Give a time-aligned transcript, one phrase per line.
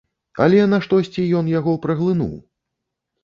[0.43, 2.33] Але наштосьці ён яго праглынуў!